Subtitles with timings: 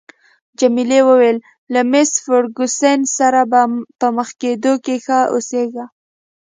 [0.59, 1.37] جميلې وويل:
[1.73, 3.41] له مېس فرګوسن سره
[3.99, 5.85] په مخ کېدو کې ښه اوسیږه.